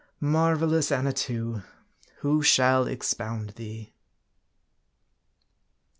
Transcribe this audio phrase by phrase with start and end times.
[0.19, 1.61] Marvelous Annatoo!
[2.21, 3.93] who shall expound thee?